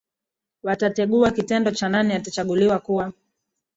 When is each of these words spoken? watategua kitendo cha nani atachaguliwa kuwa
watategua 0.63 1.31
kitendo 1.31 1.71
cha 1.71 1.89
nani 1.89 2.13
atachaguliwa 2.13 2.79
kuwa 2.79 3.13